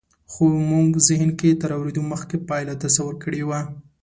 [0.31, 3.61] خو مونږ زهن کې تر اورېدو مخکې پایله تصور کړې وي